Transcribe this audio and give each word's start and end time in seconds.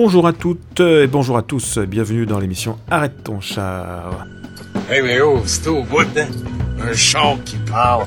Bonjour 0.00 0.28
à 0.28 0.32
toutes 0.32 0.78
et 0.78 1.08
bonjour 1.08 1.36
à 1.36 1.42
tous, 1.42 1.76
bienvenue 1.78 2.24
dans 2.24 2.38
l'émission 2.38 2.78
Arrête 2.88 3.24
ton 3.24 3.40
char. 3.40 4.28
Hey 4.88 5.02
mais 5.02 5.20
oh, 5.20 5.40
c'est 5.44 5.66
au 5.66 5.82
bout, 5.82 6.06
hein? 6.16 6.28
Un 6.80 6.92
char 6.92 7.34
qui 7.44 7.56
parle. 7.56 8.06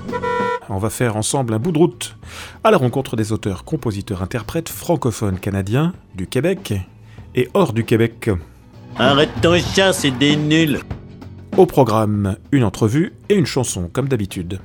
On 0.70 0.78
va 0.78 0.90
faire 0.90 1.18
ensemble 1.18 1.54
un 1.54 1.60
bout 1.60 1.74
de 1.74 1.78
route 1.78 2.16
à 2.64 2.72
la 2.72 2.78
rencontre 2.78 3.18
des 3.18 3.34
auteurs, 3.34 3.66
compositeurs, 3.66 4.24
interprètes 4.24 4.70
francophones 4.70 5.38
canadiens 5.38 5.92
du 6.16 6.28
Québec 6.28 6.74
et 7.36 7.50
hors 7.54 7.74
du 7.74 7.84
Québec. 7.84 8.30
Arrête 8.98 9.42
ton 9.42 9.60
char, 9.60 9.94
c'est 9.94 10.12
des 10.12 10.38
nuls. 10.38 10.80
Au 11.58 11.66
programme, 11.66 12.38
une 12.54 12.64
entrevue 12.64 13.12
et 13.28 13.36
une 13.36 13.46
chanson 13.46 13.90
comme 13.92 14.08
d'habitude. 14.08 14.62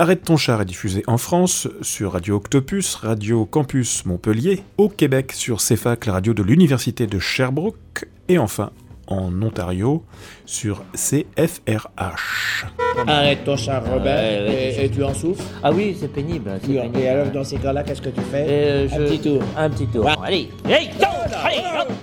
Arrête 0.00 0.22
ton 0.22 0.38
char 0.38 0.62
est 0.62 0.64
diffusé 0.64 1.02
en 1.08 1.18
France 1.18 1.68
sur 1.82 2.12
Radio 2.12 2.36
Octopus, 2.36 2.94
Radio 2.94 3.44
Campus 3.44 4.06
Montpellier, 4.06 4.62
au 4.78 4.88
Québec 4.88 5.32
sur 5.32 5.58
CFAC, 5.58 6.06
la 6.06 6.14
radio 6.14 6.32
de 6.32 6.42
l'Université 6.42 7.06
de 7.06 7.18
Sherbrooke, 7.18 8.06
et 8.26 8.38
enfin 8.38 8.70
en 9.08 9.30
Ontario 9.42 10.02
sur 10.46 10.82
CFRH. 10.94 12.64
Arrête 13.06 13.44
ton 13.44 13.58
char, 13.58 13.84
Robert, 13.84 14.48
ouais, 14.48 14.74
et, 14.78 14.84
et 14.86 14.90
tu 14.90 15.04
en 15.04 15.12
souffres? 15.12 15.44
Ah 15.62 15.70
oui, 15.70 15.94
c'est 16.00 16.08
pénible. 16.10 16.50
c'est 16.62 16.68
pénible. 16.72 16.96
Et 16.98 17.06
alors, 17.06 17.26
dans 17.26 17.44
ces 17.44 17.58
cas-là, 17.58 17.82
qu'est-ce 17.82 18.00
que 18.00 18.08
tu 18.08 18.22
fais? 18.22 18.46
Euh, 18.48 18.88
Un 18.90 18.98
petit 19.04 19.20
tour. 19.20 19.42
Un 19.54 19.68
petit 19.68 19.86
tour. 19.88 20.06
Ouais. 20.06 20.14
Allez, 20.24 20.48
go, 20.64 21.04
allez, 21.44 21.56
go. 21.58 21.94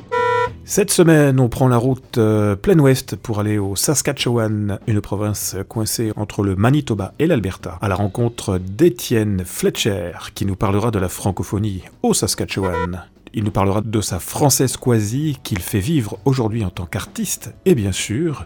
Cette 0.70 0.92
semaine, 0.92 1.40
on 1.40 1.48
prend 1.48 1.70
la 1.70 1.78
route 1.78 2.18
euh, 2.18 2.58
plein 2.58 2.78
ouest 2.78 3.16
pour 3.16 3.40
aller 3.40 3.58
au 3.58 3.78
Saskatchewan, 3.78 4.80
une 4.86 5.00
province 5.00 5.56
coincée 5.70 6.12
entre 6.18 6.44
le 6.44 6.58
Manitoba 6.58 7.14
et 7.20 7.26
l'Alberta, 7.26 7.80
à 7.82 7.88
la 7.88 7.96
rencontre 7.96 8.58
d'Étienne 8.58 9.44
Fletcher, 9.46 10.12
qui 10.36 10.46
nous 10.46 10.58
parlera 10.58 10.92
de 10.92 11.00
la 11.00 11.08
francophonie 11.08 11.84
au 12.04 12.14
Saskatchewan. 12.14 13.02
Il 13.34 13.46
nous 13.46 13.52
parlera 13.52 13.80
de 13.80 14.02
sa 14.02 14.20
française 14.20 14.76
quasi 14.76 15.38
qu'il 15.42 15.60
fait 15.60 15.80
vivre 15.80 16.20
aujourd'hui 16.26 16.66
en 16.66 16.70
tant 16.70 16.86
qu'artiste, 16.86 17.54
et 17.64 17.74
bien 17.74 17.94
sûr, 17.94 18.46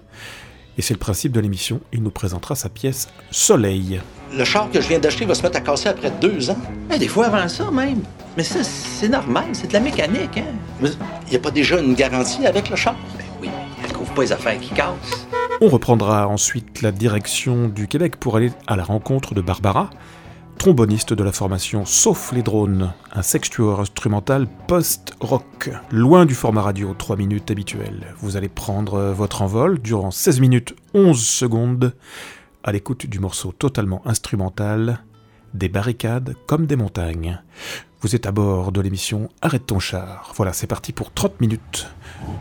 et 0.77 0.81
c'est 0.81 0.93
le 0.93 0.99
principe 0.99 1.31
de 1.31 1.39
l'émission, 1.39 1.81
il 1.91 2.01
nous 2.01 2.11
présentera 2.11 2.55
sa 2.55 2.69
pièce 2.69 3.07
Soleil. 3.29 4.01
Le 4.33 4.43
char 4.45 4.69
que 4.71 4.79
je 4.79 4.87
viens 4.87 4.99
d'acheter 4.99 5.25
va 5.25 5.35
se 5.35 5.43
mettre 5.43 5.57
à 5.57 5.61
casser 5.61 5.89
après 5.89 6.11
deux 6.21 6.49
ans. 6.49 6.57
Eh, 6.93 6.97
des 6.97 7.07
fois 7.07 7.25
avant 7.25 7.47
ça 7.47 7.69
même. 7.69 8.01
Mais 8.37 8.43
ça, 8.43 8.63
c'est 8.63 9.09
normal, 9.09 9.45
c'est 9.51 9.67
de 9.67 9.73
la 9.73 9.81
mécanique, 9.81 10.37
hein? 10.37 10.45
Il 10.81 11.29
n'y 11.29 11.35
a 11.35 11.39
pas 11.39 11.51
déjà 11.51 11.79
une 11.79 11.95
garantie 11.95 12.45
avec 12.45 12.69
le 12.69 12.77
char? 12.77 12.95
Ben 13.17 13.25
oui, 13.41 13.49
elle 13.83 13.91
couvre 13.91 14.13
pas 14.13 14.21
les 14.21 14.31
affaires 14.31 14.59
qui 14.59 14.69
cassent. 14.73 15.27
On 15.59 15.67
reprendra 15.67 16.27
ensuite 16.27 16.81
la 16.81 16.91
direction 16.91 17.67
du 17.67 17.87
Québec 17.87 18.15
pour 18.15 18.37
aller 18.37 18.51
à 18.67 18.75
la 18.75 18.83
rencontre 18.83 19.35
de 19.35 19.41
Barbara, 19.41 19.89
tromboniste 20.61 21.15
de 21.15 21.23
la 21.23 21.31
formation 21.31 21.85
Sauf 21.85 22.33
les 22.33 22.43
drones, 22.43 22.93
un 23.13 23.23
sextuor 23.23 23.79
instrumental 23.79 24.47
post-rock, 24.67 25.71
loin 25.89 26.27
du 26.27 26.35
format 26.35 26.61
radio 26.61 26.93
3 26.93 27.15
minutes 27.15 27.49
habituel. 27.49 28.13
Vous 28.19 28.37
allez 28.37 28.47
prendre 28.47 29.11
votre 29.11 29.41
envol 29.41 29.79
durant 29.79 30.11
16 30.11 30.39
minutes 30.39 30.75
11 30.93 31.19
secondes 31.19 31.95
à 32.63 32.71
l'écoute 32.71 33.07
du 33.07 33.17
morceau 33.17 33.51
totalement 33.51 34.03
instrumental 34.05 35.03
Des 35.55 35.67
barricades 35.67 36.35
comme 36.45 36.67
des 36.67 36.75
montagnes. 36.75 37.41
Vous 38.01 38.15
êtes 38.15 38.27
à 38.27 38.31
bord 38.31 38.71
de 38.71 38.81
l'émission 38.81 39.29
Arrête 39.41 39.65
ton 39.65 39.79
char. 39.79 40.31
Voilà, 40.35 40.53
c'est 40.53 40.67
parti 40.67 40.93
pour 40.93 41.11
30 41.11 41.41
minutes 41.41 41.87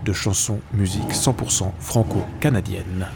de 0.04 0.12
chansons, 0.12 0.60
musique 0.74 1.12
100% 1.12 1.70
franco-canadienne. 1.78 3.06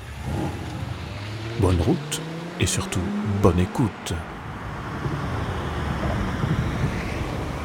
Bonne 1.61 1.83
route 1.83 2.23
et 2.59 2.67
surtout 2.67 3.05
bonne 3.43 3.59
écoute. 3.59 4.15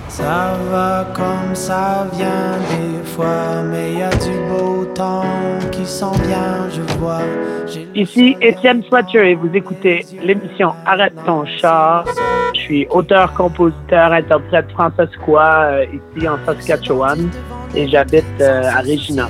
Ça 0.09 0.57
va 0.71 1.07
comme 1.13 1.53
ça 1.53 2.07
vient 2.13 2.57
des 2.71 3.05
fois, 3.11 3.61
mais 3.63 3.93
y 3.93 4.01
a 4.01 4.09
du 4.09 4.37
beau 4.49 4.85
temps 4.85 5.23
qui 5.71 5.85
s'en 5.85 6.11
vient, 6.13 6.67
je 6.69 6.81
vois. 6.97 7.21
Ici 7.93 8.35
Étienne 8.41 8.83
Fletcher 8.83 9.31
et 9.31 9.35
vous 9.35 9.51
écoutez 9.53 10.03
l'émission 10.23 10.73
Arrête 10.87 11.13
ton 11.27 11.45
char. 11.45 12.05
Je 12.55 12.59
suis 12.59 12.87
auteur, 12.89 13.33
compositeur, 13.33 14.11
interprète 14.11 14.71
francescois 14.71 15.61
euh, 15.61 15.85
ici 15.85 16.27
en 16.27 16.37
Saskatchewan 16.43 17.29
et 17.75 17.87
j'habite 17.87 18.25
euh, 18.41 18.63
à 18.63 18.81
Regina. 18.81 19.27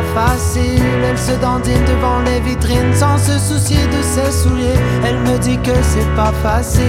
Elle 0.00 1.16
se 1.16 1.40
dandine 1.40 1.82
devant 1.86 2.20
les 2.20 2.38
vitrines 2.40 2.92
sans 2.92 3.16
se 3.16 3.38
soucier 3.38 3.82
de 3.86 4.02
ses 4.02 4.30
souliers. 4.30 4.76
Elle 5.06 5.16
me 5.20 5.38
dit 5.38 5.56
que 5.62 5.72
c'est 5.82 6.14
pas 6.14 6.32
facile. 6.42 6.84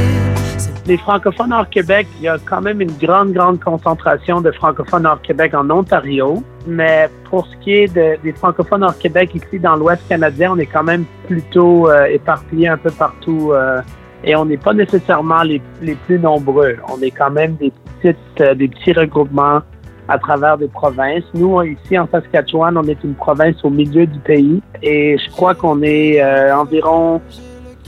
Les 0.85 0.97
francophones 0.97 1.53
hors 1.53 1.69
Québec, 1.69 2.06
il 2.17 2.23
y 2.23 2.28
a 2.28 2.38
quand 2.46 2.59
même 2.59 2.81
une 2.81 2.91
grande, 3.01 3.31
grande 3.31 3.62
concentration 3.62 4.41
de 4.41 4.51
francophones 4.51 5.06
hors 5.06 5.22
Québec 5.22 5.53
en 5.53 5.69
Ontario. 5.69 6.44
Mais 6.67 7.09
pour 7.29 7.47
ce 7.47 7.56
qui 7.63 7.75
est 7.75 7.88
de- 7.96 8.22
des 8.22 8.34
francophones 8.34 8.84
hors 8.84 8.97
Québec 8.97 9.31
ici 9.35 9.57
dans 9.57 9.78
l'Ouest 9.78 10.01
canadien, 10.09 10.51
on 10.53 10.57
est 10.57 10.66
quand 10.66 10.84
même 10.84 11.06
plutôt 11.28 11.90
euh, 11.90 12.06
éparpillés 12.07 12.67
un 12.67 12.78
peu 12.78 12.91
partout. 12.91 13.51
euh, 13.53 13.79
et 14.25 14.35
on 14.35 14.44
n'est 14.46 14.57
pas 14.57 14.73
nécessairement 14.73 15.44
les, 15.44 15.62
les 15.81 15.96
plus 15.96 16.19
nombreux. 16.19 16.75
On 16.94 17.01
est 17.01 17.12
quand 17.12 17.29
même 17.31 17.56
des 17.56 17.72
petites, 18.01 18.41
euh, 18.41 18.53
des 18.56 18.67
petits 18.67 18.91
regroupements 18.91 19.62
à 20.07 20.18
travers 20.18 20.57
des 20.57 20.68
provinces. 20.68 21.23
Nous, 21.34 21.62
ici 21.63 21.97
en 21.97 22.07
Saskatchewan, 22.07 22.78
on 22.78 22.84
est 22.84 23.03
une 23.03 23.16
province 23.16 23.56
au 23.63 23.69
milieu 23.69 24.06
du 24.06 24.19
pays 24.19 24.62
et 24.81 25.18
je 25.18 25.31
crois 25.31 25.56
qu'on 25.56 25.81
est 25.81 26.22
euh, 26.22 26.56
environ 26.56 27.22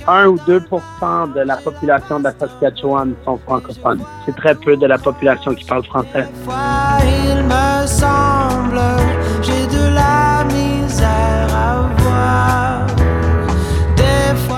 1 0.08 0.28
ou 0.28 0.36
2% 0.38 1.34
de 1.34 1.42
la 1.42 1.58
population 1.58 2.20
de 2.20 2.26
la 2.26 2.32
Saskatchewan 2.32 3.14
sont 3.26 3.38
francophones. 3.38 4.02
C'est 4.26 4.36
très 4.36 4.56
peu 4.56 4.76
de 4.76 4.86
la 4.86 4.98
population 4.98 5.54
qui 5.54 5.66
parle 5.66 5.84
français. 5.84 6.26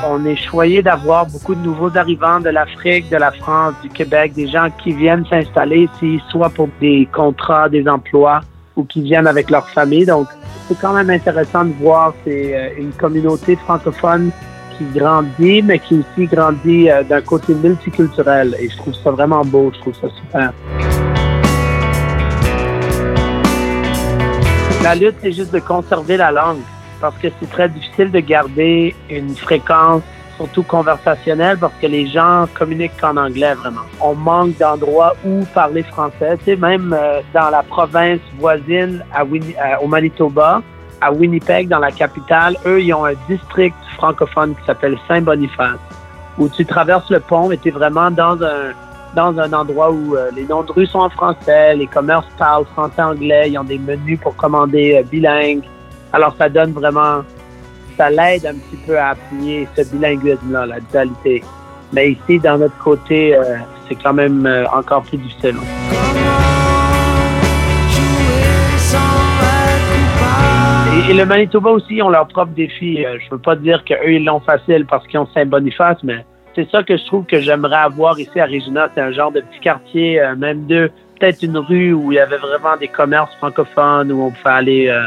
On 0.03 0.25
est 0.25 0.35
choyé 0.35 0.81
d'avoir 0.81 1.27
beaucoup 1.27 1.53
de 1.53 1.59
nouveaux 1.59 1.95
arrivants 1.95 2.39
de 2.39 2.49
l'Afrique, 2.49 3.09
de 3.09 3.17
la 3.17 3.31
France, 3.31 3.75
du 3.83 3.89
Québec, 3.89 4.33
des 4.33 4.47
gens 4.47 4.67
qui 4.83 4.93
viennent 4.93 5.25
s'installer 5.27 5.87
ici, 5.93 6.19
soit 6.31 6.49
pour 6.49 6.69
des 6.79 7.07
contrats, 7.13 7.69
des 7.69 7.87
emplois, 7.87 8.41
ou 8.75 8.83
qui 8.83 9.03
viennent 9.03 9.27
avec 9.27 9.51
leur 9.51 9.69
famille. 9.69 10.05
Donc, 10.05 10.27
c'est 10.67 10.79
quand 10.79 10.93
même 10.93 11.11
intéressant 11.11 11.65
de 11.65 11.73
voir 11.73 12.15
c'est 12.23 12.55
euh, 12.55 12.69
une 12.79 12.91
communauté 12.93 13.55
francophone 13.57 14.31
qui 14.75 14.85
grandit, 14.85 15.61
mais 15.61 15.77
qui 15.77 15.99
aussi 15.99 16.25
grandit 16.25 16.89
euh, 16.89 17.03
d'un 17.03 17.21
côté 17.21 17.53
multiculturel. 17.53 18.55
Et 18.59 18.69
je 18.69 18.77
trouve 18.77 18.95
ça 18.95 19.11
vraiment 19.11 19.45
beau, 19.45 19.71
je 19.75 19.81
trouve 19.81 19.93
ça 19.93 20.07
super. 20.09 20.51
La 24.83 24.95
lutte, 24.95 25.17
c'est 25.21 25.31
juste 25.31 25.53
de 25.53 25.59
conserver 25.59 26.17
la 26.17 26.31
langue 26.31 26.61
parce 27.01 27.17
que 27.17 27.27
c'est 27.39 27.49
très 27.49 27.67
difficile 27.67 28.11
de 28.11 28.19
garder 28.19 28.95
une 29.09 29.35
fréquence, 29.35 30.03
surtout 30.37 30.63
conversationnelle, 30.63 31.57
parce 31.57 31.73
que 31.81 31.87
les 31.87 32.07
gens 32.07 32.45
communiquent 32.53 32.99
qu'en 33.01 33.17
anglais 33.17 33.55
vraiment. 33.55 33.81
On 33.99 34.13
manque 34.15 34.57
d'endroits 34.57 35.13
où 35.25 35.43
parler 35.53 35.83
français. 35.83 36.37
Tu 36.39 36.45
sais, 36.45 36.55
même 36.55 36.95
euh, 36.97 37.21
dans 37.33 37.49
la 37.49 37.63
province 37.63 38.19
voisine 38.37 39.03
euh, 39.19 39.35
au 39.81 39.87
Manitoba, 39.87 40.61
à 41.01 41.11
Winnipeg, 41.11 41.67
dans 41.67 41.79
la 41.79 41.91
capitale, 41.91 42.55
eux, 42.65 42.79
ils 42.79 42.93
ont 42.93 43.05
un 43.05 43.15
district 43.27 43.75
francophone 43.97 44.55
qui 44.55 44.65
s'appelle 44.65 44.97
Saint-Boniface, 45.07 45.79
où 46.37 46.47
tu 46.47 46.63
traverses 46.63 47.09
le 47.09 47.19
pont 47.19 47.49
et 47.51 47.57
tu 47.57 47.69
es 47.69 47.71
vraiment 47.71 48.11
dans 48.11 48.41
un 48.43 48.73
dans 49.13 49.37
un 49.37 49.51
endroit 49.51 49.91
où 49.91 50.15
euh, 50.15 50.29
les 50.33 50.45
noms 50.45 50.63
de 50.63 50.71
rue 50.71 50.85
sont 50.85 50.99
en 50.99 51.09
français, 51.09 51.75
les 51.75 51.87
commerces 51.87 52.27
parlent 52.37 52.63
français-anglais, 52.63 53.49
ils 53.49 53.57
ont 53.57 53.65
des 53.65 53.77
menus 53.77 54.17
pour 54.21 54.37
commander 54.37 55.03
bilingues. 55.11 55.63
Alors, 56.13 56.35
ça 56.37 56.49
donne 56.49 56.73
vraiment, 56.73 57.21
ça 57.95 58.09
l'aide 58.09 58.45
un 58.45 58.55
petit 58.55 58.75
peu 58.85 58.99
à 58.99 59.11
appuyer 59.11 59.65
ce 59.77 59.89
bilinguisme-là, 59.93 60.65
la 60.65 60.79
dualité. 60.81 61.41
Mais 61.93 62.11
ici, 62.11 62.37
dans 62.39 62.57
notre 62.57 62.77
côté, 62.79 63.33
euh, 63.35 63.57
c'est 63.87 63.95
quand 63.95 64.13
même 64.13 64.45
euh, 64.45 64.65
encore 64.73 65.03
plus 65.03 65.17
difficile. 65.17 65.55
Et, 70.93 71.11
et 71.11 71.13
le 71.13 71.25
Manitoba 71.25 71.69
aussi 71.69 72.01
ont 72.01 72.09
leurs 72.09 72.27
propres 72.27 72.51
défis. 72.51 73.05
Euh, 73.05 73.17
je 73.23 73.29
veux 73.29 73.39
pas 73.39 73.55
dire 73.55 73.81
qu'eux, 73.85 74.11
ils 74.11 74.25
l'ont 74.25 74.41
facile 74.41 74.85
parce 74.85 75.07
qu'ils 75.07 75.19
ont 75.19 75.27
Saint-Boniface, 75.33 75.99
mais 76.03 76.25
c'est 76.55 76.69
ça 76.69 76.83
que 76.83 76.97
je 76.97 77.05
trouve 77.05 77.25
que 77.25 77.39
j'aimerais 77.39 77.77
avoir 77.77 78.19
ici 78.19 78.37
à 78.37 78.45
Regina. 78.45 78.89
C'est 78.93 79.01
un 79.01 79.13
genre 79.13 79.31
de 79.31 79.39
petit 79.39 79.61
quartier, 79.61 80.21
même 80.37 80.65
de 80.65 80.91
peut-être 81.17 81.41
une 81.43 81.57
rue 81.57 81.93
où 81.93 82.11
il 82.11 82.15
y 82.15 82.19
avait 82.19 82.35
vraiment 82.35 82.75
des 82.77 82.89
commerces 82.89 83.33
francophones, 83.35 84.11
où 84.11 84.23
on 84.23 84.31
pouvait 84.31 84.49
aller... 84.53 85.01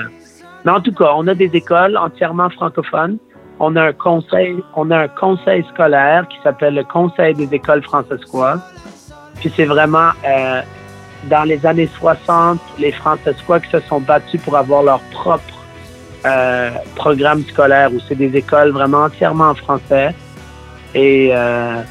Mais 0.65 0.73
en 0.73 0.81
tout 0.81 0.93
cas, 0.93 1.13
on 1.17 1.27
a 1.29 1.35
des 1.35 1.51
écoles 1.53 1.97
entièrement 1.97 2.49
francophones. 2.51 3.19
On 3.61 3.77
a 3.77 3.83
un 3.83 3.93
conseil, 3.93 4.57
on 4.75 4.91
a 4.91 4.99
un 4.99 5.09
conseil 5.09 5.65
scolaire 5.73 6.27
qui 6.29 6.39
s'appelle 6.43 6.75
le 6.75 6.85
Conseil 6.85 7.35
des 7.35 7.55
écoles 7.55 7.83
francescoises. 7.83 8.61
Puis 9.37 9.53
c'est 9.55 9.67
vraiment 9.67 10.11
euh, 10.27 10.63
dans 11.29 11.45
les 11.45 11.65
années 11.65 11.89
60, 11.99 12.59
les 12.79 12.93
Francescois 12.93 13.61
qui 13.61 13.71
se 13.71 13.81
sont 13.81 14.01
battus 14.01 14.41
pour 14.43 14.57
avoir 14.57 14.83
leur 14.83 15.01
propre 15.13 15.45
euh, 16.27 16.71
programme 16.97 17.43
scolaire 17.45 17.93
où 17.93 18.01
c'est 18.09 18.15
des 18.15 18.35
écoles 18.37 18.71
vraiment 18.71 19.05
entièrement 19.05 19.51
en 19.51 19.55
français. 19.55 20.15
Et 20.95 21.31
euh, 21.33 21.83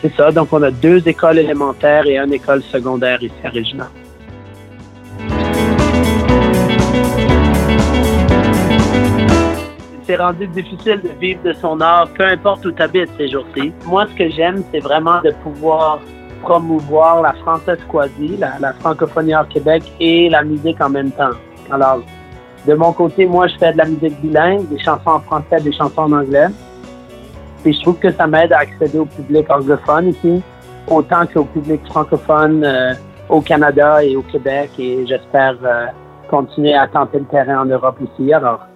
c'est 0.00 0.14
ça. 0.16 0.32
Donc, 0.32 0.52
on 0.52 0.62
a 0.62 0.70
deux 0.70 1.06
écoles 1.06 1.38
élémentaires 1.38 2.06
et 2.06 2.18
une 2.18 2.32
école 2.32 2.62
secondaire 2.62 3.22
ici 3.22 3.34
à 3.44 3.50
Regina. 3.50 3.90
C'est 10.10 10.16
rendu 10.16 10.48
difficile 10.48 11.00
de 11.04 11.10
vivre 11.20 11.40
de 11.44 11.52
son 11.52 11.80
art, 11.80 12.08
peu 12.18 12.24
importe 12.24 12.66
où 12.66 12.72
tu 12.72 12.82
habites 12.82 13.10
ces 13.16 13.28
jours-ci. 13.28 13.72
Moi, 13.86 14.08
ce 14.08 14.14
que 14.16 14.28
j'aime, 14.28 14.64
c'est 14.72 14.80
vraiment 14.80 15.20
de 15.22 15.30
pouvoir 15.44 16.00
promouvoir 16.42 17.22
la 17.22 17.32
française 17.34 17.78
quasi, 17.88 18.36
la, 18.36 18.72
francophonie 18.80 19.36
hors 19.36 19.46
Québec 19.46 19.84
et 20.00 20.28
la 20.28 20.42
musique 20.42 20.80
en 20.80 20.90
même 20.90 21.12
temps. 21.12 21.30
Alors, 21.70 22.02
de 22.66 22.74
mon 22.74 22.92
côté, 22.92 23.24
moi, 23.24 23.46
je 23.46 23.56
fais 23.58 23.72
de 23.72 23.78
la 23.78 23.84
musique 23.84 24.20
bilingue, 24.20 24.68
des 24.68 24.80
chansons 24.80 25.10
en 25.10 25.20
français, 25.20 25.60
des 25.60 25.72
chansons 25.72 26.02
en 26.02 26.12
anglais. 26.12 26.48
Puis 27.62 27.74
je 27.74 27.80
trouve 27.82 28.00
que 28.00 28.10
ça 28.10 28.26
m'aide 28.26 28.52
à 28.52 28.58
accéder 28.58 28.98
au 28.98 29.06
public 29.06 29.48
anglophone 29.48 30.08
ici, 30.08 30.42
autant 30.88 31.24
qu'au 31.32 31.44
public 31.44 31.82
francophone 31.86 32.64
euh, 32.64 32.94
au 33.28 33.40
Canada 33.42 34.02
et 34.02 34.16
au 34.16 34.22
Québec. 34.22 34.70
Et 34.76 35.06
j'espère 35.06 35.54
euh, 35.62 35.86
continuer 36.28 36.74
à 36.74 36.88
tenter 36.88 37.20
le 37.20 37.26
terrain 37.26 37.60
en 37.60 37.66
Europe 37.66 37.98
aussi. 38.02 38.32
Alors, 38.32 38.66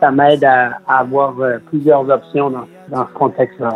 ça 0.00 0.10
m'aide 0.10 0.44
à, 0.44 0.78
à 0.86 0.98
avoir 0.98 1.38
euh, 1.40 1.58
plusieurs 1.68 2.08
options 2.08 2.50
dans, 2.50 2.66
dans 2.88 3.06
ce 3.06 3.12
contexte-là. 3.12 3.70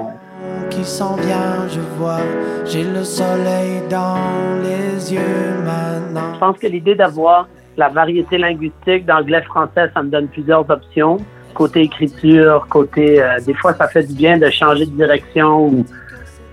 qui 0.70 0.84
s'en 0.84 1.14
vient, 1.17 1.67
je 1.69 1.81
vois, 1.99 2.19
j'ai 2.64 2.84
le 2.84 3.05
soleil 3.05 3.82
dans 3.90 4.17
les 4.62 5.12
yeux 5.12 5.20
maintenant. 5.64 6.34
Je 6.34 6.38
pense 6.38 6.58
que 6.58 6.67
l'idée 6.67 6.94
d'avoir 6.94 7.49
la 7.76 7.88
variété 7.88 8.38
linguistique 8.38 9.06
d'anglais-français, 9.06 9.90
ça 9.94 10.02
me 10.02 10.11
donne 10.11 10.28
plusieurs 10.28 10.69
options. 10.70 11.19
Côté 11.55 11.81
écriture, 11.82 12.66
côté... 12.70 13.23
euh, 13.23 13.38
des 13.44 13.55
fois, 13.55 13.75
ça 13.75 13.88
fait 13.88 14.05
du 14.05 14.14
bien 14.14 14.38
de 14.38 14.49
changer 14.50 14.87
de 14.87 14.93
direction 14.93 15.66
ou, 15.66 15.84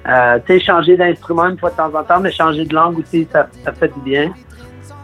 euh, 0.09 0.39
tu 0.45 0.59
sais, 0.59 0.65
changer 0.65 0.97
d'instrument 0.97 1.45
une 1.49 1.57
fois 1.57 1.69
de 1.69 1.75
temps 1.75 1.93
en 1.93 2.03
temps, 2.03 2.19
mais 2.19 2.31
changer 2.31 2.65
de 2.65 2.73
langue 2.73 2.97
aussi, 2.99 3.27
ça, 3.31 3.47
ça 3.63 3.71
fait 3.73 3.89
du 3.93 3.99
bien. 4.01 4.31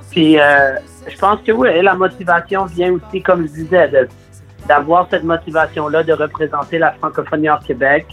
Puis, 0.09 0.39
euh, 0.39 0.75
je 1.07 1.17
pense 1.17 1.39
que 1.45 1.51
oui, 1.51 1.69
la 1.81 1.93
motivation 1.93 2.65
vient 2.65 2.93
aussi, 2.93 3.21
comme 3.21 3.43
je 3.47 3.53
disais, 3.53 3.87
de- 3.89 4.07
d'avoir 4.67 5.07
cette 5.09 5.23
motivation-là 5.23 6.03
de 6.03 6.13
représenter 6.13 6.77
la 6.77 6.91
francophonie 6.93 7.49
hors 7.49 7.59
Québec. 7.59 8.05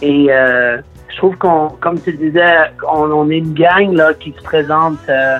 Et 0.00 0.28
euh, 0.30 0.78
je 1.08 1.16
trouve 1.16 1.36
qu'on, 1.36 1.70
comme 1.80 2.00
tu 2.00 2.12
disais, 2.12 2.72
on, 2.88 3.10
on 3.10 3.30
est 3.30 3.38
une 3.38 3.54
gang 3.54 3.92
là, 3.92 4.14
qui 4.14 4.32
se 4.32 4.42
présente 4.42 4.98
euh, 5.08 5.38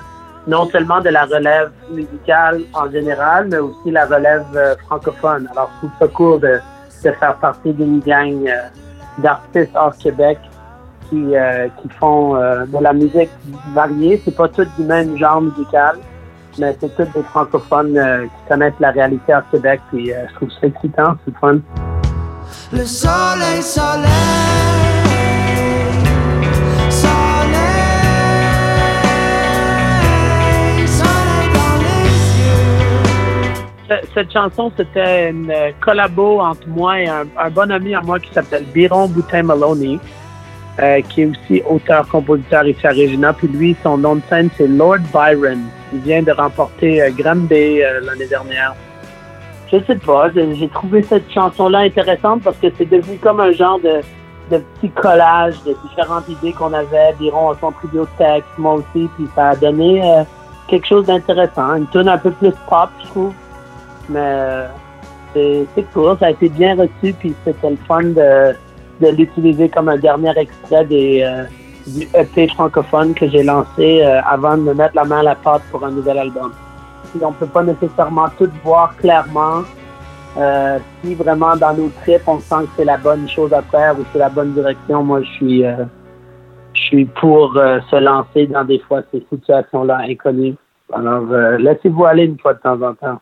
non 0.48 0.66
seulement 0.70 1.00
de 1.00 1.10
la 1.10 1.26
relève 1.26 1.70
musicale 1.90 2.62
en 2.72 2.90
général, 2.90 3.48
mais 3.50 3.58
aussi 3.58 3.90
la 3.90 4.06
relève 4.06 4.46
euh, 4.56 4.74
francophone. 4.86 5.48
Alors, 5.52 5.70
je 5.74 5.78
trouve 5.78 5.90
ça 6.00 6.08
cool 6.08 6.40
de, 6.40 6.58
de 7.04 7.12
faire 7.12 7.36
partie 7.36 7.72
d'une 7.72 8.00
gang 8.00 8.46
euh, 8.48 8.68
d'artistes 9.18 9.72
hors 9.74 9.96
Québec 9.96 10.38
qui, 11.08 11.36
euh, 11.36 11.68
qui 11.80 11.88
font 12.00 12.34
de 12.34 12.82
la 12.82 12.92
musique 12.92 13.30
variée. 13.72 14.20
C'est 14.24 14.36
pas 14.36 14.48
toutes 14.48 14.74
du 14.76 14.84
même 14.84 15.16
genre 15.16 15.40
musical, 15.40 15.96
mais 16.58 16.76
c'est 16.80 16.94
toutes 16.96 17.12
des 17.14 17.22
francophones 17.22 17.96
euh, 17.98 18.24
qui 18.24 18.48
connaissent 18.48 18.78
la 18.80 18.90
réalité 18.90 19.34
hors 19.34 19.48
Québec. 19.50 19.80
Puis 19.90 20.12
euh, 20.12 20.26
je 20.30 20.34
trouve 20.36 20.50
ça 20.50 20.66
excitant, 20.66 21.14
c'est 21.24 21.34
fun. 21.38 21.58
Le 22.72 22.84
soleil, 22.84 23.62
soleil, 23.62 24.08
soleil, 29.58 30.86
soleil 30.86 31.48
dans 31.54 31.76
les 31.82 32.12
yeux. 32.40 32.64
Ce- 33.88 34.06
Cette 34.14 34.32
chanson, 34.32 34.72
c'était 34.76 35.30
une 35.30 35.50
euh, 35.50 35.70
collabo 35.80 36.40
entre 36.40 36.66
moi 36.68 37.00
et 37.00 37.08
un, 37.08 37.24
un 37.38 37.50
bon 37.50 37.70
ami 37.70 37.94
à 37.94 38.00
moi 38.00 38.18
qui 38.18 38.32
s'appelle 38.32 38.64
Biron 38.74 39.08
Boutin-Maloney, 39.08 39.98
euh, 40.80 41.00
qui 41.08 41.22
est 41.22 41.26
aussi 41.26 41.62
auteur-compositeur 41.68 42.66
ici 42.66 42.86
à 42.86 42.90
Regina. 42.90 43.32
Puis 43.32 43.48
lui, 43.48 43.76
son 43.82 43.98
nom 43.98 44.16
de 44.16 44.22
scène, 44.28 44.50
c'est 44.56 44.68
Lord 44.68 44.98
Byron. 45.12 45.60
Il 45.92 46.00
vient 46.00 46.22
de 46.22 46.32
remporter 46.32 47.02
euh, 47.02 47.10
Granby 47.10 47.82
euh, 47.82 48.00
l'année 48.00 48.26
dernière. 48.26 48.74
Je 49.70 49.78
sais 49.86 49.96
pas, 49.96 50.30
j'ai 50.32 50.68
trouvé 50.68 51.02
cette 51.02 51.30
chanson-là 51.30 51.80
intéressante 51.80 52.42
parce 52.42 52.56
que 52.56 52.68
c'est 52.78 52.88
devenu 52.88 53.18
comme 53.18 53.38
un 53.40 53.52
genre 53.52 53.78
de, 53.78 54.00
de 54.50 54.62
petit 54.80 54.90
collage 54.90 55.62
de 55.64 55.76
différentes 55.86 56.28
idées 56.28 56.52
qu'on 56.52 56.72
avait. 56.72 57.12
Biron 57.18 57.50
a 57.50 57.56
son 57.60 57.72
trio 57.72 58.04
de 58.04 58.08
texte, 58.16 58.48
moi 58.56 58.74
aussi, 58.74 59.08
puis 59.16 59.28
ça 59.34 59.50
a 59.50 59.56
donné 59.56 60.02
euh, 60.02 60.22
quelque 60.68 60.86
chose 60.86 61.06
d'intéressant. 61.06 61.74
Une 61.74 61.86
tune 61.88 62.08
un 62.08 62.16
peu 62.16 62.30
plus 62.30 62.52
pop, 62.68 62.88
je 63.02 63.06
trouve. 63.08 63.32
Mais 64.08 64.20
euh, 64.20 64.66
c'est 65.34 65.92
cool, 65.92 66.16
ça 66.18 66.26
a 66.26 66.30
été 66.30 66.48
bien 66.48 66.74
reçu, 66.74 67.12
puis 67.18 67.34
c'était 67.44 67.70
le 67.70 67.78
fun 67.86 68.04
de, 68.04 68.54
de 69.00 69.08
l'utiliser 69.16 69.68
comme 69.68 69.90
un 69.90 69.98
dernier 69.98 70.32
extrait 70.38 70.86
des, 70.86 71.22
euh, 71.22 71.44
du 71.88 72.06
EP 72.14 72.48
francophone 72.48 73.14
que 73.14 73.28
j'ai 73.28 73.42
lancé 73.42 74.02
euh, 74.02 74.20
avant 74.22 74.56
de 74.56 74.62
me 74.62 74.74
mettre 74.74 74.94
la 74.96 75.04
main 75.04 75.20
à 75.20 75.22
la 75.22 75.34
pâte 75.34 75.62
pour 75.70 75.84
un 75.84 75.90
nouvel 75.90 76.18
album. 76.18 76.52
Puis 77.10 77.24
on 77.24 77.32
peut 77.32 77.46
pas 77.46 77.62
nécessairement 77.62 78.28
tout 78.38 78.50
voir 78.64 78.96
clairement. 78.96 79.62
Euh, 80.36 80.78
si 81.02 81.14
vraiment 81.14 81.56
dans 81.56 81.74
nos 81.74 81.88
trips, 82.02 82.26
on 82.26 82.38
sent 82.38 82.64
que 82.64 82.70
c'est 82.76 82.84
la 82.84 82.98
bonne 82.98 83.28
chose 83.28 83.52
à 83.52 83.62
faire 83.62 83.98
ou 83.98 84.04
c'est 84.12 84.18
la 84.18 84.28
bonne 84.28 84.52
direction, 84.52 85.02
moi 85.02 85.22
je 85.22 85.30
suis 85.32 85.64
euh, 85.64 85.84
je 86.74 86.82
suis 86.82 87.04
pour 87.06 87.54
se 87.54 87.96
lancer 87.96 88.46
dans 88.46 88.64
des 88.64 88.78
fois 88.80 89.02
ces 89.10 89.26
situations-là 89.30 89.98
inconnues. 90.08 90.54
Alors 90.92 91.24
laissez-vous 91.58 92.04
aller 92.04 92.24
une 92.24 92.38
fois 92.38 92.54
de 92.54 92.60
temps 92.60 92.80
en 92.80 92.94
temps. 92.94 93.20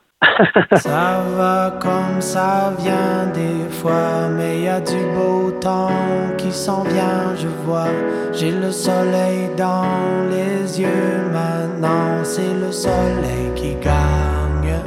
Ça 0.77 1.23
va 1.37 1.79
comme 1.81 2.21
ça 2.21 2.73
vient 2.79 3.27
des 3.35 3.71
fois, 3.71 4.29
mais 4.37 4.63
y 4.63 4.69
a 4.69 4.81
du 4.81 4.99
beau 5.15 5.51
temps 5.51 5.91
qui 6.39 6.51
s'en 6.53 6.83
vient, 6.83 7.35
je 7.37 7.49
vois. 7.65 7.89
J'ai 8.33 8.51
le 8.51 8.71
soleil 8.71 9.51
dans 9.57 9.85
les 10.31 10.81
yeux 10.81 11.31
maintenant, 11.33 12.25
c'est 12.25 12.55
le 12.55 12.73
soleil 12.73 13.53
qui 13.55 13.75
gagne. 13.75 14.81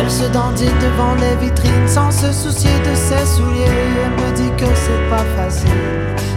Elle 0.00 0.10
se 0.10 0.30
dandine 0.32 0.78
devant 0.80 1.14
les 1.14 1.36
vitrines 1.46 1.88
sans 1.88 2.10
se 2.10 2.32
soucier 2.32 2.78
de 2.80 2.94
ses 2.94 3.26
souliers. 3.26 3.88
Elle 4.38 4.44
me 4.44 4.50
dit 4.50 4.64
que 4.64 4.74
c'est 4.74 5.10
pas 5.10 5.24
facile, 5.36 5.70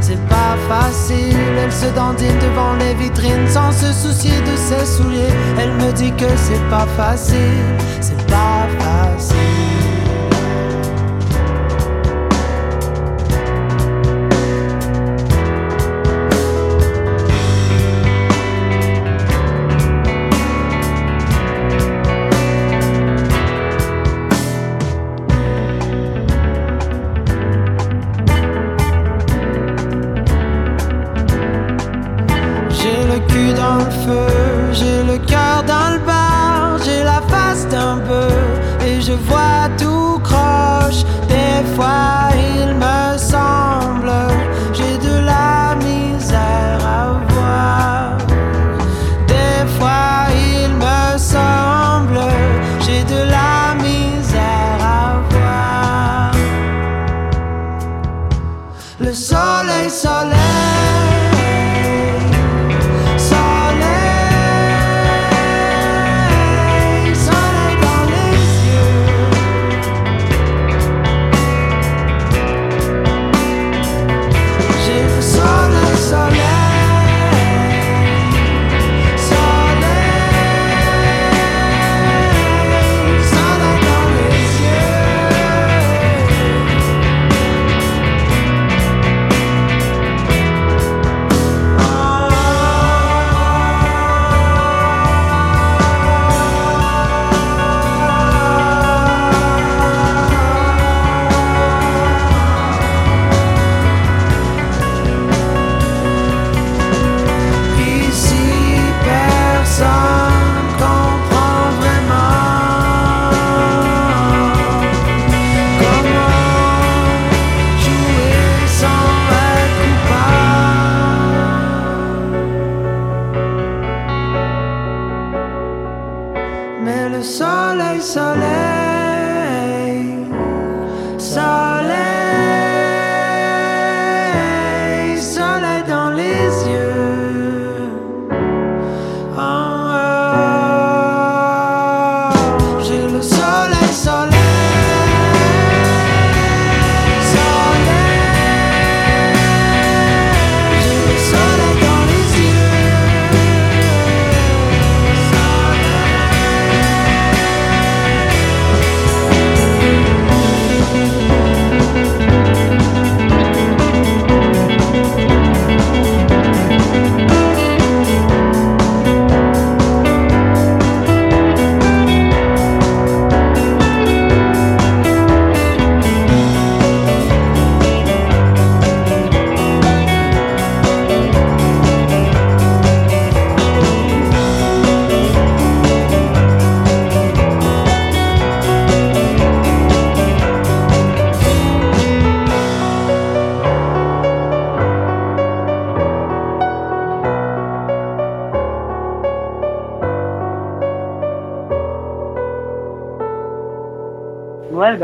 c'est 0.02 0.28
pas 0.28 0.58
facile. 0.68 1.38
Elle 1.64 1.72
se 1.72 1.86
dandine 1.94 2.40
devant 2.40 2.74
les 2.80 2.96
vitrines 2.96 3.48
sans 3.48 3.72
se 3.72 3.94
soucier 3.94 4.32
de 4.42 4.56
ses 4.56 4.86
souliers. 4.86 5.34
Elle 5.60 5.72
me 5.74 5.92
dit 5.92 6.12
que 6.14 6.26
c'est 6.36 6.70
pas 6.70 6.88
facile, 6.98 7.38
c'est 8.00 8.26
pas 8.28 8.68
facile. 8.80 9.51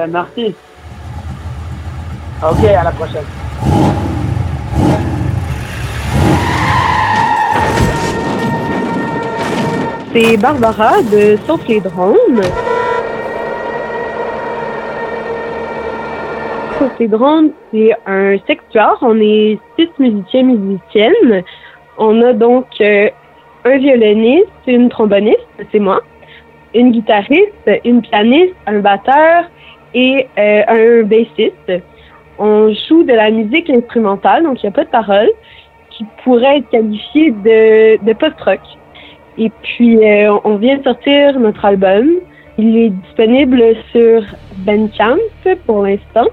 Merci. 0.08 0.56
Ok, 2.44 2.64
à 2.66 2.84
la 2.84 2.92
prochaine. 2.92 3.24
C'est 10.14 10.38
Barbara 10.38 11.02
de 11.04 11.38
Sauf 11.46 11.68
les 11.68 11.80
drones. 11.80 12.42
Sauf 16.80 16.92
les 17.00 17.08
drones, 17.08 17.52
c'est 17.72 17.92
un 18.06 18.38
secteur. 18.48 18.98
On 19.02 19.20
est 19.20 19.60
six 19.78 19.90
musiciens 20.00 20.44
musiciennes. 20.44 21.44
On 21.98 22.22
a 22.22 22.34
donc 22.34 22.68
euh, 22.82 23.10
un 23.66 23.78
violoniste, 23.78 24.48
une 24.68 24.90
tromboniste, 24.90 25.40
c'est 25.72 25.80
moi, 25.80 26.02
une 26.74 26.92
guitariste, 26.92 27.70
une 27.84 28.02
pianiste, 28.02 28.54
un 28.66 28.80
batteur 28.80 29.46
et 29.94 30.28
euh, 30.38 30.64
un 30.68 31.04
bassiste. 31.04 31.84
On 32.40 32.74
joue 32.88 33.04
de 33.04 33.14
la 33.14 33.32
musique 33.32 33.70
instrumentale, 33.70 34.44
donc 34.44 34.62
il 34.62 34.68
n'y 34.68 34.70
a 34.70 34.74
pas 34.74 34.84
de 34.84 34.90
paroles, 34.90 35.32
qui 35.90 36.06
pourrait 36.24 36.58
être 36.58 36.70
qualifiée 36.70 37.32
de, 37.32 38.04
de 38.06 38.14
post-rock. 38.14 38.60
Et 39.38 39.52
puis, 39.62 39.98
euh, 39.98 40.36
on 40.44 40.56
vient 40.56 40.78
de 40.78 40.84
sortir 40.84 41.40
notre 41.40 41.64
album. 41.66 42.08
Il 42.58 42.78
est 42.78 42.90
disponible 42.90 43.62
sur 43.92 44.24
Bandcamp 44.58 45.18
pour 45.66 45.84
l'instant. 45.84 46.28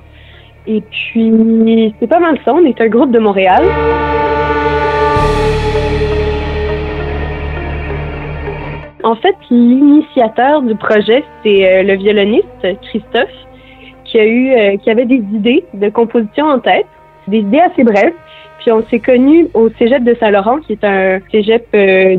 Et 0.67 0.81
puis, 0.81 1.95
c'est 2.01 2.07
pas 2.07 2.21
mal 2.21 2.39
ça. 2.45 2.55
On 2.55 2.65
est 2.65 2.81
un 2.81 2.89
groupe 2.89 3.11
de 3.11 3.19
Montréal. 3.19 3.65
En 9.05 9.17
fait, 9.17 9.37
l'initiateur 9.51 10.63
du 10.63 10.75
projet, 10.77 11.23
c'est 11.43 11.69
euh, 11.69 11.83
le 11.83 11.95
violoniste 11.95 12.67
Christophe, 12.89 13.29
qui 14.07 14.19
a 14.19 14.25
eu, 14.25 14.51
euh, 14.51 14.77
qui 14.79 14.91
avait 14.91 15.05
des 15.05 15.17
idées 15.17 15.63
de 15.75 15.91
composition 15.91 16.47
en 16.47 16.59
tête, 16.59 16.87
des 17.29 17.41
idées 17.41 17.61
assez 17.61 17.85
brèves. 17.85 18.15
Puis 18.61 18.73
on 18.73 18.83
s'est 18.87 19.01
connus 19.01 19.49
au 19.53 19.69
Cégep 19.79 20.05
de 20.05 20.17
Saint-Laurent, 20.19 20.59
qui 20.61 20.73
est 20.73 20.85
un 20.85 21.21
cégep 21.31 21.67
euh, 21.75 22.17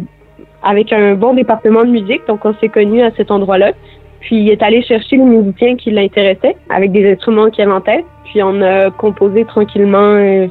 avec 0.62 0.94
un 0.94 1.16
bon 1.16 1.34
département 1.34 1.84
de 1.84 1.90
musique. 1.90 2.22
Donc 2.28 2.46
on 2.46 2.54
s'est 2.62 2.70
connus 2.70 3.02
à 3.02 3.10
cet 3.18 3.32
endroit-là. 3.32 3.72
Puis 4.20 4.36
il 4.36 4.50
est 4.52 4.62
allé 4.62 4.84
chercher 4.84 5.18
les 5.18 5.24
musiciens 5.24 5.76
qui 5.78 5.90
l'intéressaient, 5.90 6.56
avec 6.70 6.92
des 6.92 7.12
instruments 7.14 7.50
qu'il 7.50 7.64
avait 7.64 7.74
en 7.74 7.82
tête. 7.82 8.06
Puis 8.26 8.44
on 8.44 8.62
a 8.62 8.92
composé 8.92 9.44
tranquillement 9.46 10.48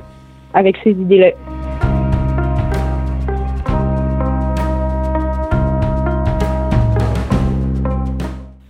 avec 0.53 0.79
ces 0.83 0.91
idées-là. 0.91 1.31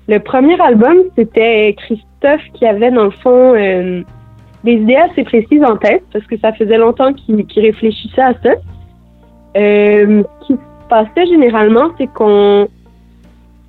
Le 0.08 0.18
premier 0.18 0.60
album, 0.60 0.96
c'était 1.16 1.74
Christophe 1.78 2.42
qui 2.54 2.66
avait, 2.66 2.90
dans 2.90 3.04
le 3.04 3.10
fond, 3.10 3.54
euh, 3.54 4.02
des 4.62 4.72
idées 4.72 4.96
assez 4.96 5.24
précises 5.24 5.62
en 5.64 5.76
tête, 5.76 6.02
parce 6.12 6.26
que 6.26 6.38
ça 6.38 6.52
faisait 6.52 6.78
longtemps 6.78 7.12
qu'il 7.12 7.44
réfléchissait 7.56 8.22
à 8.22 8.34
ça. 8.42 8.50
Euh, 9.56 10.22
ce 10.40 10.46
qui 10.46 10.52
se 10.54 10.88
passait 10.88 11.26
généralement, 11.26 11.90
c'est 11.96 12.08
qu'on 12.08 12.66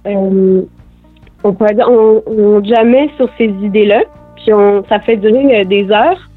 euh, 0.08 0.62
on, 1.44 1.56
on, 1.60 2.24
on 2.28 2.64
jamais 2.64 3.10
sur 3.18 3.30
ces 3.38 3.46
idées-là, 3.46 4.04
puis 4.36 4.54
on, 4.54 4.84
ça 4.86 5.00
fait 5.00 5.18
durer 5.18 5.62
euh, 5.62 5.64
des 5.64 5.90
heures. 5.92 6.30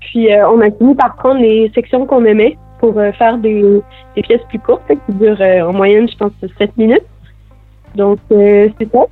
Puis 0.00 0.32
euh, 0.32 0.48
on 0.48 0.60
a 0.60 0.70
fini 0.70 0.94
par 0.94 1.16
prendre 1.16 1.40
les 1.40 1.70
sections 1.74 2.06
qu'on 2.06 2.24
aimait 2.24 2.56
pour 2.80 2.98
euh, 2.98 3.12
faire 3.12 3.38
des, 3.38 3.80
des 4.14 4.22
pièces 4.22 4.42
plus 4.48 4.58
courtes, 4.58 4.82
qui 4.88 5.14
durent 5.14 5.40
en 5.40 5.72
moyenne, 5.72 6.08
je 6.08 6.16
pense, 6.16 6.32
7 6.58 6.76
minutes. 6.76 7.04
Donc, 7.96 8.18
euh, 8.30 8.68
c'est 8.78 8.90
ça. 8.92 9.06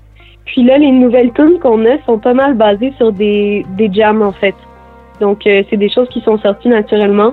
Puis 0.44 0.62
là, 0.62 0.78
les 0.78 0.90
nouvelles 0.90 1.32
tunes 1.32 1.58
qu'on 1.58 1.84
a 1.86 1.98
sont 2.04 2.18
pas 2.18 2.34
mal 2.34 2.54
basées 2.54 2.92
sur 2.98 3.12
des, 3.12 3.64
jams, 3.92 4.22
en 4.22 4.32
fait. 4.32 4.54
Donc, 5.20 5.46
euh, 5.46 5.62
c'est 5.70 5.76
des 5.76 5.88
choses 5.88 6.08
qui 6.10 6.20
sont 6.20 6.38
sorties 6.38 6.68
naturellement. 6.68 7.32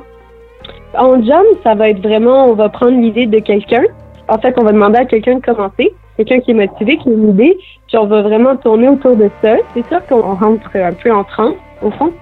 En 0.97 1.21
jam, 1.23 1.43
ça 1.63 1.75
va 1.75 1.89
être 1.89 2.01
vraiment, 2.01 2.45
on 2.45 2.53
va 2.53 2.69
prendre 2.69 2.99
l'idée 2.99 3.25
de 3.25 3.39
quelqu'un. 3.39 3.83
En 4.27 4.37
fait, 4.37 4.55
on 4.57 4.63
va 4.63 4.71
demander 4.71 4.99
à 4.99 5.05
quelqu'un 5.05 5.35
de 5.35 5.41
commencer, 5.41 5.93
quelqu'un 6.17 6.39
qui 6.39 6.51
est 6.51 6.53
motivé, 6.53 6.97
qui 6.97 7.09
a 7.09 7.11
une 7.11 7.29
idée, 7.29 7.57
puis 7.87 7.97
on 7.97 8.05
va 8.05 8.21
vraiment 8.21 8.55
tourner 8.55 8.87
autour 8.87 9.15
de 9.15 9.29
ça. 9.41 9.55
C'est 9.73 9.85
sûr 9.87 10.05
qu'on 10.07 10.35
rentre 10.35 10.69
un 10.75 10.93
peu 10.93 11.11
en 11.11 11.23
transe, 11.23 11.55
au 11.81 11.91
fond, 11.91 12.13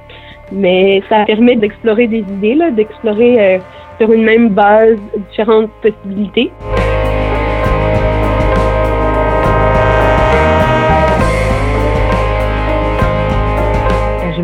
mais 0.51 1.03
ça 1.09 1.25
permet 1.25 1.55
d'explorer 1.55 2.07
des 2.07 2.19
idées, 2.19 2.57
d'explorer 2.71 3.39
euh, 3.39 3.59
sur 4.00 4.12
une 4.12 4.24
même 4.24 4.50
base 4.50 4.98
différentes 5.29 5.69
possibilités. 5.81 6.51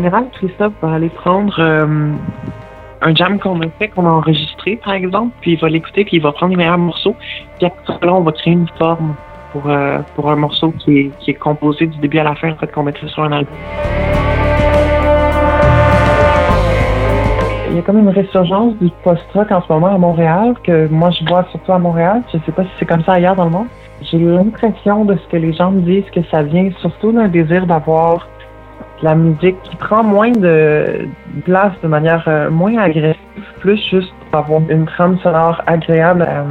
Général, 0.06 0.28
Christophe 0.34 0.72
va 0.80 0.92
aller 0.92 1.08
prendre 1.08 1.58
euh, 1.58 2.12
un 3.02 3.14
jam 3.14 3.40
qu'on 3.40 3.60
a 3.60 3.68
fait, 3.76 3.88
qu'on 3.88 4.06
a 4.06 4.10
enregistré, 4.10 4.76
par 4.76 4.94
exemple, 4.94 5.34
puis 5.40 5.54
il 5.54 5.58
va 5.58 5.68
l'écouter, 5.68 6.04
puis 6.04 6.18
il 6.18 6.22
va 6.22 6.30
prendre 6.30 6.50
les 6.50 6.56
meilleurs 6.56 6.78
morceaux. 6.78 7.16
Puis 7.58 7.66
après 7.66 8.06
là, 8.06 8.14
on 8.14 8.20
va 8.20 8.30
créer 8.30 8.52
une 8.52 8.68
forme 8.78 9.16
pour, 9.50 9.68
euh, 9.68 9.98
pour 10.14 10.30
un 10.30 10.36
morceau 10.36 10.72
qui 10.78 10.98
est, 10.98 11.10
qui 11.18 11.32
est 11.32 11.34
composé 11.34 11.88
du 11.88 11.98
début 11.98 12.18
à 12.18 12.22
la 12.22 12.36
fin, 12.36 12.52
en 12.52 12.54
fait, 12.54 12.70
qu'on 12.70 12.84
mettrait 12.84 13.08
sur 13.08 13.24
un 13.24 13.32
album. 13.32 13.56
Il 17.70 17.74
y 17.74 17.78
a 17.80 17.82
comme 17.82 17.98
une 17.98 18.08
résurgence 18.08 18.74
du 18.80 18.88
post-rock 19.02 19.50
en 19.50 19.60
ce 19.60 19.72
moment 19.72 19.92
à 19.92 19.98
Montréal, 19.98 20.54
que 20.62 20.86
moi 20.86 21.10
je 21.10 21.24
vois 21.24 21.44
surtout 21.50 21.72
à 21.72 21.80
Montréal. 21.80 22.22
Je 22.32 22.38
sais 22.46 22.52
pas 22.52 22.62
si 22.62 22.70
c'est 22.78 22.86
comme 22.86 23.02
ça 23.02 23.14
ailleurs 23.14 23.34
dans 23.34 23.46
le 23.46 23.50
monde. 23.50 23.66
J'ai 24.02 24.18
l'impression 24.18 25.04
de 25.04 25.16
ce 25.16 25.26
que 25.26 25.36
les 25.36 25.52
gens 25.52 25.72
me 25.72 25.80
disent 25.80 26.08
que 26.14 26.22
ça 26.30 26.42
vient 26.42 26.70
surtout 26.80 27.10
d'un 27.10 27.28
désir 27.28 27.66
d'avoir 27.66 28.28
la 29.02 29.14
musique 29.14 29.60
qui 29.62 29.76
prend 29.76 30.02
moins 30.02 30.30
de 30.30 31.08
place 31.44 31.72
de 31.82 31.88
manière 31.88 32.24
euh, 32.28 32.50
moins 32.50 32.76
agressive, 32.78 33.16
plus 33.60 33.78
juste 33.90 34.12
pour 34.30 34.40
avoir 34.40 34.60
une 34.68 34.86
trame 34.86 35.18
sonore 35.22 35.62
agréable. 35.66 36.26
Euh, 36.28 36.42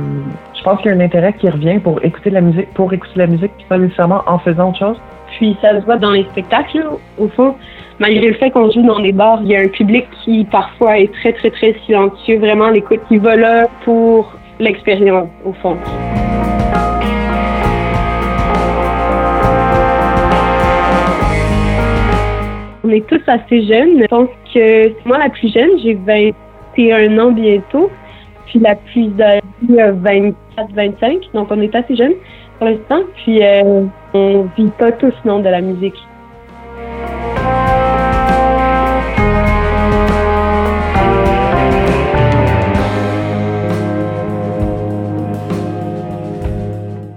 je 0.56 0.64
pense 0.64 0.82
qu'il 0.82 0.92
y 0.92 0.94
a 0.94 0.98
un 0.98 1.02
intérêt 1.02 1.34
qui 1.34 1.50
revient 1.50 1.80
pour 1.80 2.04
écouter 2.04 2.30
la 2.30 2.42
musique, 2.42 2.72
pour 2.74 2.94
écouter 2.94 3.20
la 3.20 3.28
musique, 3.28 3.52
puis 3.58 3.66
pas 3.68 3.78
nécessairement 3.78 4.24
en 4.28 4.40
faisant 4.40 4.70
autre 4.70 4.80
chose. 4.80 4.98
Puis 5.38 5.58
ça 5.62 5.80
se 5.80 5.86
voit 5.86 5.98
dans 5.98 6.12
les 6.12 6.24
spectacles, 6.24 6.86
au 7.18 7.28
fond. 7.30 7.56
Malgré 8.00 8.28
le 8.28 8.34
fait 8.36 8.52
qu'on 8.52 8.70
joue 8.70 8.86
dans 8.86 9.00
des 9.00 9.14
bars, 9.14 9.40
il 9.42 9.50
y 9.50 9.56
a 9.56 9.62
un 9.62 9.68
public 9.68 10.06
qui 10.24 10.46
parfois 10.46 11.00
est 11.00 11.12
très 11.14 11.34
très 11.34 11.50
très 11.50 11.76
silencieux, 11.86 12.40
vraiment 12.40 12.70
l'écoute 12.70 13.02
qui 13.08 13.18
va 13.18 13.36
là 13.36 13.68
pour 13.84 14.34
l'expérience, 14.60 15.30
au 15.46 15.54
fond. 15.54 15.78
Est 22.96 23.08
tous 23.08 23.22
assez 23.28 23.66
jeunes. 23.68 24.02
Je 24.02 24.08
pense 24.08 24.30
que 24.54 25.08
moi 25.08 25.18
la 25.18 25.30
plus 25.30 25.54
jeune, 25.54 25.72
j'ai 25.84 25.94
21 25.94 27.20
ans 27.20 27.32
bientôt. 27.32 27.90
Puis 28.48 28.60
la 28.60 28.76
plus 28.76 29.12
âgée 29.20 29.82
a 29.82 29.92
24-25, 29.92 31.34
donc 31.34 31.48
on 31.50 31.62
est 31.62 31.76
assez 31.76 31.96
jeunes 31.96 32.14
pour 32.58 32.68
l'instant. 32.68 33.02
Puis 33.18 33.44
euh, 33.44 33.84
on 34.14 34.48
vit 34.58 34.72
pas 34.78 34.92
tous 34.92 35.14
non 35.26 35.40
de 35.40 35.50
la 35.50 35.62
musique. 35.62 35.96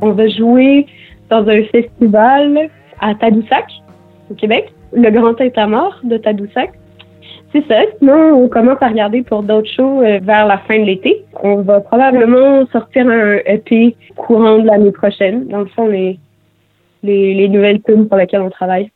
On 0.01 0.13
va 0.13 0.29
jouer 0.29 0.87
dans 1.29 1.47
un 1.47 1.63
festival 1.65 2.71
à 3.01 3.15
Tadoussac, 3.15 3.67
au 4.31 4.35
Québec, 4.35 4.73
le 4.93 5.11
Grand 5.11 5.35
Tintamarre 5.35 6.01
de 6.05 6.17
Tadoussac. 6.17 6.73
C'est 7.53 7.67
ça. 7.67 7.81
Sinon, 7.99 8.45
on 8.45 8.49
commence 8.49 8.77
à 8.83 8.89
regarder 8.89 9.23
pour 9.23 9.43
d'autres 9.43 9.71
shows 9.71 10.03
euh, 10.03 10.21
vers 10.23 10.47
la 10.47 10.59
fin 10.59 10.79
de 10.79 10.85
l'été. 10.85 11.25
On 11.43 11.63
va 11.63 11.81
probablement 11.81 12.67
sortir 12.67 13.09
un 13.09 13.39
EP 13.47 13.97
courant 14.17 14.59
de 14.59 14.67
l'année 14.67 14.93
prochaine. 14.93 15.47
Dans 15.49 15.61
le 15.61 15.67
fond, 15.67 15.87
les, 15.87 16.19
les, 17.03 17.35
les 17.35 17.49
nouvelles 17.49 17.81
tunes 17.83 18.07
pour 18.07 18.19
lesquelles 18.19 18.43
on 18.43 18.51
travaille. 18.51 18.91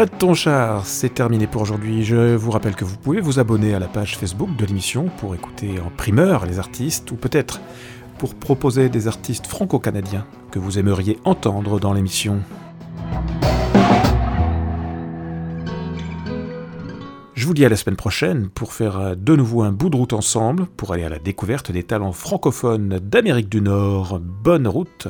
Arrête 0.00 0.16
ton 0.16 0.32
char, 0.32 0.86
c'est 0.86 1.12
terminé 1.12 1.46
pour 1.46 1.60
aujourd'hui. 1.60 2.04
Je 2.04 2.34
vous 2.34 2.50
rappelle 2.52 2.74
que 2.74 2.86
vous 2.86 2.96
pouvez 2.96 3.20
vous 3.20 3.38
abonner 3.38 3.74
à 3.74 3.78
la 3.78 3.86
page 3.86 4.16
Facebook 4.16 4.56
de 4.56 4.64
l'émission 4.64 5.10
pour 5.18 5.34
écouter 5.34 5.78
en 5.78 5.90
primeur 5.90 6.46
les 6.46 6.58
artistes, 6.58 7.10
ou 7.10 7.16
peut-être 7.16 7.60
pour 8.16 8.34
proposer 8.34 8.88
des 8.88 9.08
artistes 9.08 9.46
franco-canadiens 9.46 10.26
que 10.52 10.58
vous 10.58 10.78
aimeriez 10.78 11.18
entendre 11.26 11.78
dans 11.78 11.92
l'émission. 11.92 12.40
Je 17.34 17.46
vous 17.46 17.52
dis 17.52 17.66
à 17.66 17.68
la 17.68 17.76
semaine 17.76 17.96
prochaine 17.96 18.48
pour 18.48 18.72
faire 18.72 19.14
de 19.14 19.36
nouveau 19.36 19.60
un 19.60 19.72
bout 19.72 19.90
de 19.90 19.96
route 19.96 20.14
ensemble, 20.14 20.64
pour 20.64 20.94
aller 20.94 21.04
à 21.04 21.10
la 21.10 21.18
découverte 21.18 21.72
des 21.72 21.82
talents 21.82 22.12
francophones 22.12 23.00
d'Amérique 23.02 23.50
du 23.50 23.60
Nord. 23.60 24.18
Bonne 24.18 24.66
route 24.66 25.08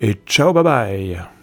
et 0.00 0.14
ciao 0.26 0.52
bye 0.52 0.64
bye 0.64 1.33